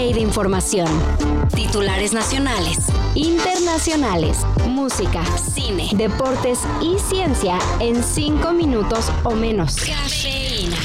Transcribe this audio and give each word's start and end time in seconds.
de 0.00 0.20
información. 0.20 0.88
Titulares 1.54 2.14
nacionales, 2.14 2.78
internacionales, 3.14 4.38
música, 4.66 5.22
cine, 5.36 5.90
deportes 5.92 6.60
y 6.80 6.98
ciencia 6.98 7.58
en 7.80 8.02
5 8.02 8.52
minutos 8.52 9.12
o 9.24 9.32
menos. 9.32 9.76
Cafeína. 9.76 10.78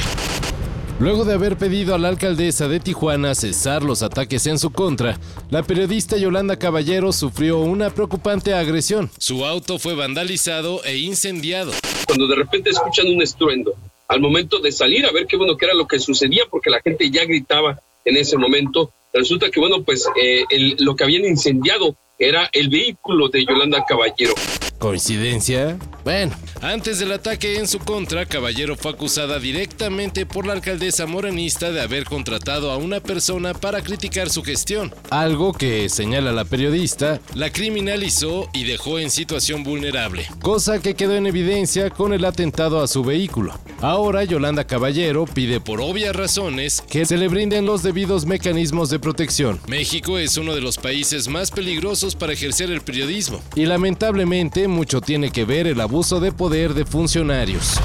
Luego 0.99 1.23
de 1.23 1.33
haber 1.33 1.57
pedido 1.57 1.95
a 1.95 1.97
la 1.97 2.09
alcaldesa 2.09 2.67
de 2.67 2.81
Tijuana 2.81 3.35
cesar 3.35 3.83
los 3.83 4.03
ataques 4.03 4.47
en 4.47 4.59
su 4.59 4.71
contra, 4.71 5.17
la 5.49 5.63
periodista 5.63 6.17
Yolanda 6.17 6.59
Caballero 6.59 7.13
sufrió 7.13 7.59
una 7.59 7.91
preocupante 7.91 8.53
agresión. 8.53 9.09
Su 9.17 9.45
auto 9.45 9.79
fue 9.79 9.95
vandalizado 9.95 10.83
e 10.83 10.97
incendiado. 10.97 11.71
Cuando 12.05 12.27
de 12.27 12.35
repente 12.35 12.69
escuchan 12.69 13.07
un 13.07 13.21
estruendo, 13.21 13.73
al 14.09 14.19
momento 14.19 14.59
de 14.59 14.73
salir 14.73 15.05
a 15.05 15.11
ver 15.13 15.25
qué 15.25 15.37
bueno 15.37 15.55
que 15.55 15.65
era 15.65 15.73
lo 15.73 15.87
que 15.87 15.99
sucedía, 15.99 16.43
porque 16.51 16.69
la 16.69 16.81
gente 16.81 17.09
ya 17.09 17.23
gritaba 17.23 17.79
en 18.03 18.17
ese 18.17 18.37
momento, 18.37 18.91
resulta 19.15 19.49
que 19.49 19.59
bueno, 19.59 19.83
pues 19.83 20.07
eh, 20.21 20.43
lo 20.79 20.95
que 20.95 21.03
habían 21.03 21.25
incendiado 21.25 21.95
era 22.19 22.49
el 22.53 22.69
vehículo 22.69 23.29
de 23.29 23.45
Yolanda 23.45 23.83
Caballero. 23.87 24.33
¿Coincidencia? 24.79 25.77
Bueno, 26.03 26.35
antes 26.61 26.99
del 26.99 27.11
ataque 27.11 27.57
en 27.57 27.67
su 27.67 27.79
contra, 27.79 28.25
Caballero 28.25 28.75
fue 28.75 28.91
acusada 28.91 29.39
directamente 29.39 30.25
por 30.25 30.45
la 30.45 30.53
alcaldesa 30.53 31.07
morenista 31.07 31.71
de 31.71 31.81
haber 31.81 32.03
contratado 32.03 32.71
a 32.71 32.77
una 32.77 32.99
persona 32.99 33.53
para 33.53 33.81
criticar 33.81 34.29
su 34.29 34.43
gestión, 34.43 34.93
algo 35.09 35.53
que, 35.53 35.89
señala 35.89 36.31
la 36.31 36.45
periodista, 36.45 37.19
la 37.33 37.51
criminalizó 37.51 38.49
y 38.53 38.65
dejó 38.65 38.99
en 38.99 39.09
situación 39.09 39.63
vulnerable, 39.63 40.27
cosa 40.41 40.81
que 40.81 40.93
quedó 40.93 41.15
en 41.15 41.25
evidencia 41.25 41.89
con 41.89 42.13
el 42.13 42.25
atentado 42.25 42.81
a 42.81 42.87
su 42.87 43.03
vehículo. 43.03 43.57
Ahora 43.85 44.23
Yolanda 44.23 44.65
Caballero 44.65 45.25
pide 45.25 45.61
por 45.61 45.79
obvias 45.79 46.15
razones 46.15 46.81
que 46.89 47.05
se 47.05 47.17
le 47.17 47.27
brinden 47.27 47.67
los 47.67 47.83
debidos 47.83 48.25
mecanismos 48.25 48.89
de 48.89 48.97
protección. 48.97 49.59
México 49.67 50.17
es 50.17 50.37
uno 50.37 50.55
de 50.55 50.61
los 50.61 50.79
países 50.79 51.27
más 51.27 51.51
peligrosos 51.51 52.15
para 52.15 52.33
ejercer 52.33 52.71
el 52.71 52.81
periodismo 52.81 53.43
y 53.53 53.67
lamentablemente 53.67 54.67
mucho 54.67 55.01
tiene 55.01 55.29
que 55.29 55.45
ver 55.45 55.67
el 55.67 55.79
abuso 55.79 56.19
de 56.19 56.31
poder 56.31 56.73
de 56.73 56.83
funcionarios. 56.83 57.79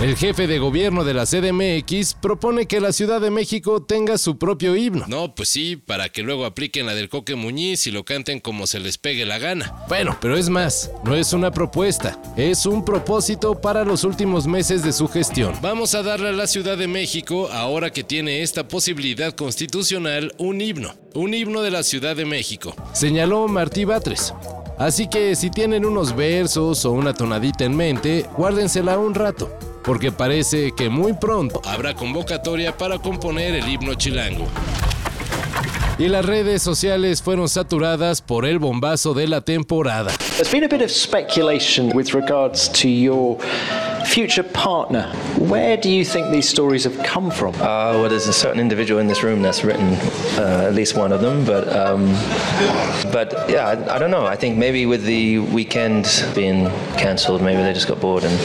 El 0.00 0.16
jefe 0.16 0.46
de 0.46 0.58
gobierno 0.58 1.04
de 1.04 1.12
la 1.12 1.26
CDMX 1.26 2.14
propone 2.14 2.64
que 2.64 2.80
la 2.80 2.90
Ciudad 2.90 3.20
de 3.20 3.30
México 3.30 3.82
tenga 3.82 4.16
su 4.16 4.38
propio 4.38 4.74
himno. 4.74 5.04
No, 5.08 5.34
pues 5.34 5.50
sí, 5.50 5.76
para 5.76 6.08
que 6.08 6.22
luego 6.22 6.46
apliquen 6.46 6.86
la 6.86 6.94
del 6.94 7.10
Coque 7.10 7.34
Muñiz 7.34 7.86
y 7.86 7.90
lo 7.90 8.02
canten 8.02 8.40
como 8.40 8.66
se 8.66 8.80
les 8.80 8.96
pegue 8.96 9.26
la 9.26 9.38
gana. 9.38 9.74
Bueno, 9.90 10.16
pero 10.18 10.38
es 10.38 10.48
más, 10.48 10.90
no 11.04 11.14
es 11.14 11.34
una 11.34 11.50
propuesta, 11.50 12.18
es 12.38 12.64
un 12.64 12.82
propósito 12.82 13.60
para 13.60 13.84
los 13.84 14.02
últimos 14.04 14.46
meses 14.46 14.82
de 14.82 14.94
su 14.94 15.06
gestión. 15.06 15.52
Vamos 15.60 15.94
a 15.94 16.02
darle 16.02 16.30
a 16.30 16.32
la 16.32 16.46
Ciudad 16.46 16.78
de 16.78 16.88
México, 16.88 17.50
ahora 17.52 17.90
que 17.90 18.02
tiene 18.02 18.40
esta 18.40 18.68
posibilidad 18.68 19.34
constitucional, 19.34 20.32
un 20.38 20.62
himno. 20.62 20.94
Un 21.12 21.34
himno 21.34 21.60
de 21.60 21.72
la 21.72 21.82
Ciudad 21.82 22.16
de 22.16 22.24
México, 22.24 22.74
señaló 22.94 23.48
Martí 23.48 23.84
Batres. 23.84 24.32
Así 24.80 25.08
que 25.08 25.36
si 25.36 25.50
tienen 25.50 25.84
unos 25.84 26.16
versos 26.16 26.86
o 26.86 26.92
una 26.92 27.12
tonadita 27.12 27.64
en 27.64 27.76
mente, 27.76 28.24
guárdensela 28.34 28.98
un 28.98 29.14
rato 29.14 29.50
porque 29.84 30.10
parece 30.10 30.72
que 30.72 30.88
muy 30.88 31.12
pronto 31.12 31.60
habrá 31.66 31.94
convocatoria 31.94 32.76
para 32.76 32.98
componer 32.98 33.54
el 33.56 33.68
himno 33.68 33.94
chilango. 33.94 34.46
Y 35.98 36.08
las 36.08 36.24
redes 36.24 36.62
sociales 36.62 37.20
fueron 37.20 37.48
saturadas 37.48 38.22
por 38.22 38.46
el 38.46 38.58
bombazo 38.58 39.12
de 39.12 39.28
la 39.28 39.42
temporada. 39.42 40.12
There's 40.36 40.50
been 40.50 40.64
a 40.64 40.68
bit 40.68 40.80
of 40.80 40.90
speculation 40.90 41.94
with 41.94 42.14
regards 42.14 42.70
to 42.80 42.88
your 42.88 43.36
future 44.10 44.42
partner. 44.42 45.12
Where 45.38 45.76
do 45.76 45.88
you 45.88 46.04
think 46.04 46.32
these 46.32 46.48
stories 46.48 46.82
have 46.82 46.98
come 47.04 47.30
from? 47.30 47.54
Uh, 47.54 47.94
well, 47.94 48.08
there's 48.08 48.26
a 48.26 48.32
certain 48.32 48.58
individual 48.58 48.98
in 49.00 49.06
this 49.06 49.22
room 49.22 49.40
that's 49.40 49.62
written 49.62 49.94
uh, 50.36 50.64
at 50.66 50.74
least 50.74 50.96
one 50.96 51.12
of 51.12 51.20
them, 51.20 51.44
but 51.44 51.68
um, 51.68 52.06
but 53.12 53.48
yeah, 53.48 53.68
I, 53.68 53.94
I, 53.94 53.98
don't 54.00 54.10
know. 54.10 54.26
I 54.26 54.34
think 54.34 54.58
maybe 54.58 54.84
with 54.84 55.04
the 55.04 55.38
weekend 55.38 56.06
being 56.34 56.66
cancelled, 56.98 57.40
maybe 57.40 57.62
they 57.62 57.72
just 57.72 57.86
got 57.86 58.00
bored 58.00 58.24
and 58.24 58.36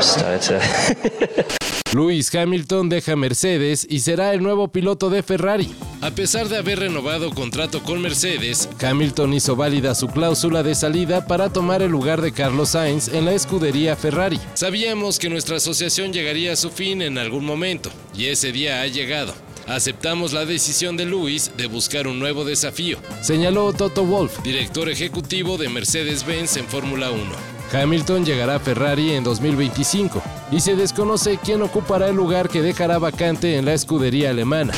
started 0.00 0.42
to. 0.42 1.58
Lewis 1.94 2.34
Hamilton 2.34 2.88
deja 2.88 3.16
Mercedes 3.16 3.86
y 3.88 4.00
será 4.00 4.32
el 4.32 4.42
nuevo 4.42 4.68
piloto 4.68 5.10
de 5.10 5.22
Ferrari. 5.22 5.68
A 6.00 6.10
pesar 6.10 6.48
de 6.48 6.56
haber 6.56 6.78
renovado 6.78 7.30
contrato 7.30 7.82
con 7.82 8.00
Mercedes, 8.00 8.66
Hamilton 8.80 9.34
hizo 9.34 9.56
válida 9.56 9.94
su 9.94 10.08
cláusula 10.08 10.62
de 10.62 10.74
salida 10.74 11.26
para 11.26 11.52
tomar 11.52 11.82
el 11.82 11.90
lugar 11.90 12.22
de 12.22 12.32
Carlos 12.32 12.70
Sainz 12.70 13.08
en 13.08 13.26
la 13.26 13.34
escudería 13.34 13.94
Ferrari. 13.94 14.40
Sabíamos 14.54 15.18
que 15.18 15.28
nuestra 15.28 15.56
asociación 15.56 16.14
llegaría 16.14 16.54
a 16.54 16.56
su 16.56 16.70
fin 16.70 17.02
en 17.02 17.18
algún 17.18 17.44
momento, 17.44 17.90
y 18.16 18.26
ese 18.26 18.52
día 18.52 18.80
ha 18.80 18.86
llegado. 18.86 19.34
Aceptamos 19.68 20.32
la 20.32 20.46
decisión 20.46 20.96
de 20.96 21.04
Lewis 21.04 21.52
de 21.56 21.66
buscar 21.66 22.08
un 22.08 22.18
nuevo 22.18 22.44
desafío, 22.44 22.98
señaló 23.20 23.72
Toto 23.72 24.04
Wolff, 24.04 24.42
director 24.42 24.88
ejecutivo 24.88 25.58
de 25.58 25.68
Mercedes-Benz 25.68 26.56
en 26.56 26.66
Fórmula 26.66 27.10
1. 27.10 27.51
Hamilton 27.72 28.24
llegará 28.24 28.56
a 28.56 28.60
Ferrari 28.60 29.12
en 29.12 29.24
2025 29.24 30.22
y 30.50 30.60
se 30.60 30.76
desconoce 30.76 31.38
quién 31.42 31.62
ocupará 31.62 32.08
el 32.08 32.16
lugar 32.16 32.48
que 32.48 32.60
dejará 32.60 32.98
vacante 32.98 33.56
en 33.56 33.64
la 33.64 33.72
escudería 33.72 34.30
alemana. 34.30 34.74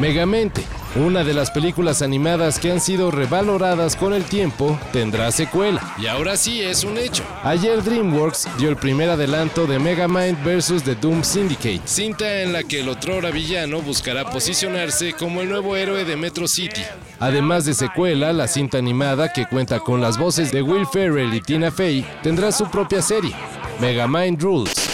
Megamente 0.00 0.77
una 0.96 1.24
de 1.24 1.34
las 1.34 1.50
películas 1.50 2.02
animadas 2.02 2.58
que 2.58 2.72
han 2.72 2.80
sido 2.80 3.10
revaloradas 3.10 3.96
con 3.96 4.14
el 4.14 4.24
tiempo 4.24 4.78
tendrá 4.92 5.30
secuela. 5.30 5.94
Y 5.98 6.06
ahora 6.06 6.36
sí 6.36 6.60
es 6.62 6.84
un 6.84 6.98
hecho. 6.98 7.24
Ayer 7.42 7.82
DreamWorks 7.82 8.48
dio 8.58 8.68
el 8.68 8.76
primer 8.76 9.10
adelanto 9.10 9.66
de 9.66 9.78
Megamind 9.78 10.42
vs. 10.42 10.82
The 10.82 10.94
Doom 10.94 11.22
Syndicate, 11.22 11.82
cinta 11.84 12.42
en 12.42 12.52
la 12.52 12.62
que 12.62 12.80
el 12.80 12.88
otrora 12.88 13.30
villano 13.30 13.82
buscará 13.82 14.30
posicionarse 14.30 15.12
como 15.12 15.42
el 15.42 15.48
nuevo 15.48 15.76
héroe 15.76 16.04
de 16.04 16.16
Metro 16.16 16.48
City. 16.48 16.82
Además 17.20 17.64
de 17.64 17.74
secuela, 17.74 18.32
la 18.32 18.48
cinta 18.48 18.78
animada 18.78 19.32
que 19.32 19.46
cuenta 19.46 19.80
con 19.80 20.00
las 20.00 20.18
voces 20.18 20.52
de 20.52 20.62
Will 20.62 20.86
Ferrell 20.86 21.34
y 21.34 21.40
Tina 21.40 21.70
Fey 21.70 22.06
tendrá 22.22 22.52
su 22.52 22.68
propia 22.70 23.02
serie, 23.02 23.34
Megamind 23.80 24.40
Rules. 24.40 24.87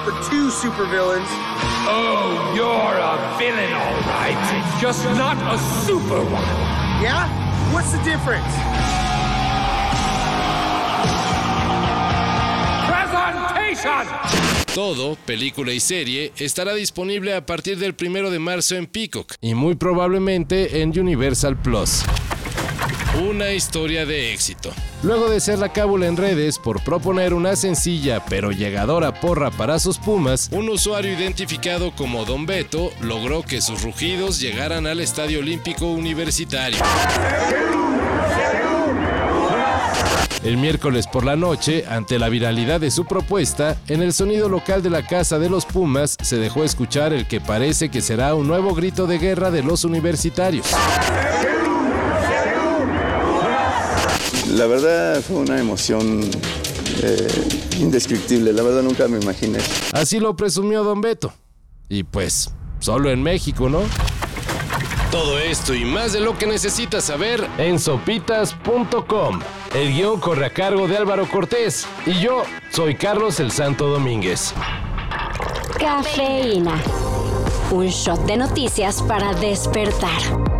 Up 0.00 0.04
for 0.04 0.30
two 0.30 0.50
supervillains. 0.50 1.26
Oh, 1.88 2.52
you're 2.54 2.66
a 2.66 3.38
villain, 3.38 3.72
all 3.72 4.00
right. 4.12 4.36
Just 4.80 5.04
not 5.16 5.36
a 5.52 5.58
super 5.84 6.22
one. 6.24 6.44
Yeah? 7.02 7.28
What's 7.72 7.92
the 7.92 8.02
difference? 8.04 8.54
Presentation! 12.86 14.06
Todo, 14.74 15.16
película 15.26 15.72
y 15.72 15.80
serie, 15.80 16.32
estará 16.36 16.74
disponible 16.74 17.34
a 17.34 17.44
partir 17.44 17.78
del 17.78 17.94
primero 17.94 18.30
de 18.30 18.38
marzo 18.38 18.76
en 18.76 18.86
Peacock 18.86 19.34
y 19.40 19.54
muy 19.54 19.74
probablemente 19.74 20.82
en 20.82 20.98
Universal 20.98 21.56
Plus. 21.56 22.04
Una 23.18 23.50
historia 23.50 24.06
de 24.06 24.32
éxito. 24.32 24.70
Luego 25.02 25.28
de 25.28 25.40
ser 25.40 25.58
la 25.58 25.72
cábula 25.72 26.06
en 26.06 26.16
redes 26.16 26.60
por 26.60 26.80
proponer 26.84 27.34
una 27.34 27.56
sencilla 27.56 28.24
pero 28.24 28.52
llegadora 28.52 29.20
porra 29.20 29.50
para 29.50 29.80
sus 29.80 29.98
Pumas, 29.98 30.48
un 30.52 30.68
usuario 30.68 31.12
identificado 31.12 31.90
como 31.90 32.24
Don 32.24 32.46
Beto 32.46 32.92
logró 33.00 33.42
que 33.42 33.60
sus 33.60 33.82
rugidos 33.82 34.38
llegaran 34.38 34.86
al 34.86 35.00
Estadio 35.00 35.40
Olímpico 35.40 35.86
Universitario. 35.86 36.78
El 40.44 40.56
miércoles 40.56 41.08
por 41.08 41.24
la 41.24 41.34
noche, 41.34 41.84
ante 41.88 42.18
la 42.18 42.28
viralidad 42.28 42.80
de 42.80 42.92
su 42.92 43.06
propuesta, 43.06 43.76
en 43.88 44.02
el 44.02 44.12
sonido 44.12 44.48
local 44.48 44.82
de 44.82 44.90
la 44.90 45.06
Casa 45.06 45.40
de 45.40 45.50
los 45.50 45.66
Pumas 45.66 46.16
se 46.22 46.36
dejó 46.36 46.62
escuchar 46.62 47.12
el 47.12 47.26
que 47.26 47.40
parece 47.40 47.90
que 47.90 48.02
será 48.02 48.36
un 48.36 48.46
nuevo 48.46 48.72
grito 48.72 49.08
de 49.08 49.18
guerra 49.18 49.50
de 49.50 49.64
los 49.64 49.84
universitarios. 49.84 50.66
La 54.50 54.66
verdad 54.66 55.22
fue 55.22 55.36
una 55.36 55.60
emoción 55.60 56.28
eh, 57.02 57.28
indescriptible, 57.78 58.52
la 58.52 58.62
verdad 58.62 58.82
nunca 58.82 59.06
me 59.06 59.18
imaginé. 59.18 59.58
Así 59.92 60.18
lo 60.18 60.34
presumió 60.34 60.82
Don 60.82 61.00
Beto. 61.00 61.32
Y 61.88 62.02
pues, 62.02 62.52
solo 62.80 63.10
en 63.10 63.22
México, 63.22 63.68
¿no? 63.68 63.82
Todo 65.12 65.38
esto 65.38 65.72
y 65.74 65.84
más 65.84 66.12
de 66.12 66.20
lo 66.20 66.36
que 66.36 66.46
necesitas 66.46 67.04
saber 67.04 67.46
en 67.58 67.78
sopitas.com. 67.78 69.40
El 69.74 69.92
guion 69.92 70.18
corre 70.18 70.46
a 70.46 70.52
cargo 70.52 70.88
de 70.88 70.96
Álvaro 70.96 71.28
Cortés 71.28 71.86
y 72.04 72.20
yo 72.20 72.42
soy 72.70 72.96
Carlos 72.96 73.38
el 73.38 73.52
Santo 73.52 73.86
Domínguez. 73.86 74.52
Cafeína. 75.78 76.74
Un 77.70 77.86
shot 77.86 78.26
de 78.26 78.36
noticias 78.36 79.00
para 79.02 79.32
despertar 79.34 80.59